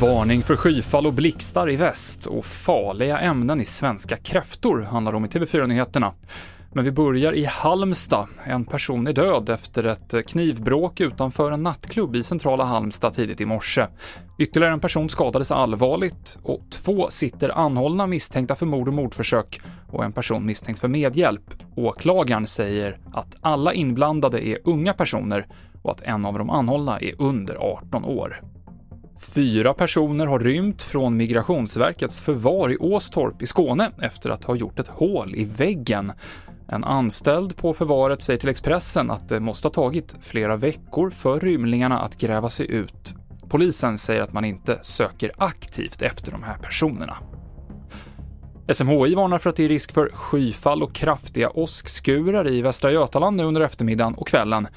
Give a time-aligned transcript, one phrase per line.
[0.00, 5.24] Varning för skyfall och blixtar i väst och farliga ämnen i svenska kräftor handlar om
[5.24, 6.14] i TV4-nyheterna.
[6.76, 8.28] Men vi börjar i Halmstad.
[8.44, 13.46] En person är död efter ett knivbråk utanför en nattklubb i centrala Halmstad tidigt i
[13.46, 13.86] morse.
[14.38, 19.60] Ytterligare en person skadades allvarligt och två sitter anhållna misstänkta för mord och mordförsök
[19.92, 21.54] och en person misstänkt för medhjälp.
[21.76, 25.46] Åklagaren säger att alla inblandade är unga personer
[25.82, 28.40] och att en av de anhållna är under 18 år.
[29.34, 34.78] Fyra personer har rymt från Migrationsverkets förvar i Åstorp i Skåne efter att ha gjort
[34.78, 36.12] ett hål i väggen.
[36.68, 41.40] En anställd på förvaret säger till Expressen att det måste ha tagit flera veckor för
[41.40, 43.14] rymlingarna att gräva sig ut.
[43.48, 47.16] Polisen säger att man inte söker aktivt efter de här personerna.
[48.72, 53.36] SMHI varnar för att det är risk för skyfall och kraftiga åskskurar i Västra Götaland
[53.36, 54.68] nu under eftermiddagen och kvällen.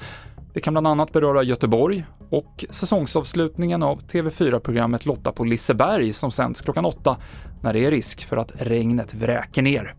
[0.54, 6.60] Det kan bland annat beröra Göteborg och säsongsavslutningen av TV4-programmet Lotta på Liseberg som sänds
[6.60, 7.16] klockan åtta
[7.62, 9.94] när det är risk för att regnet vräker ner.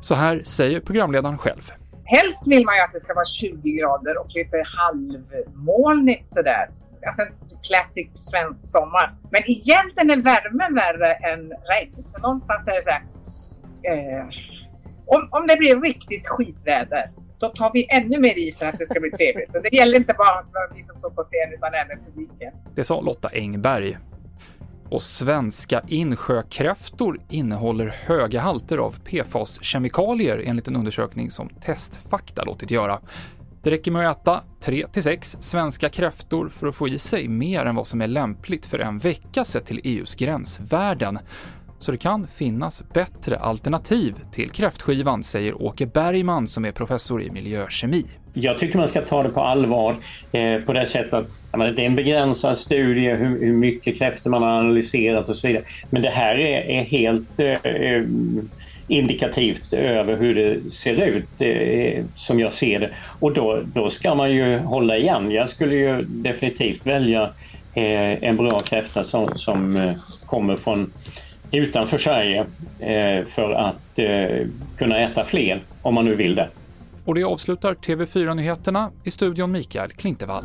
[0.00, 1.72] Så här säger programledaren själv.
[2.04, 6.70] Helst vill man ju att det ska vara 20 grader och lite halvmolnigt sådär.
[7.06, 7.32] Alltså en
[7.68, 9.14] classic svensk sommar.
[9.30, 12.04] Men egentligen är värmen värre än regn.
[12.12, 13.02] För någonstans är det så här,
[13.82, 14.24] eh,
[15.06, 17.10] om, om det blir riktigt skitväder
[17.40, 19.56] då tar vi ännu mer i för att det ska bli trevligt.
[19.56, 22.52] Och det gäller inte bara vi som står på scen utan även publiken.
[22.74, 23.98] Det sa Lotta Engberg.
[24.90, 33.00] Och svenska insjökräftor innehåller höga halter av PFAS-kemikalier enligt en undersökning som Testfakta låtit göra.
[33.62, 37.74] Det räcker med att äta 3-6 svenska kräftor för att få i sig mer än
[37.74, 41.18] vad som är lämpligt för en vecka sett till EUs gränsvärden.
[41.78, 47.30] Så det kan finnas bättre alternativ till kräftskivan, säger Åke Bergman som är professor i
[47.30, 48.04] miljökemi.
[48.34, 49.96] Jag tycker man ska ta det på allvar
[50.32, 51.26] eh, på det sättet att
[51.58, 55.46] menar, det är en begränsad studie hur, hur, mycket kräftor man har analyserat och så
[55.46, 55.64] vidare.
[55.90, 58.04] Men det här är, är helt eh, eh,
[58.88, 62.90] indikativt över hur det ser ut eh, som jag ser det.
[63.20, 65.30] Och då, då ska man ju hålla igen.
[65.30, 67.22] Jag skulle ju definitivt välja
[67.74, 69.92] eh, en bra kräfta som, som eh,
[70.26, 70.92] kommer från
[71.52, 72.46] utanför Sverige
[72.80, 74.46] eh, för att eh,
[74.78, 76.48] kunna äta fler om man nu vill det.
[77.04, 80.44] Och det avslutar TV4-nyheterna i studion Mikael Klintevall.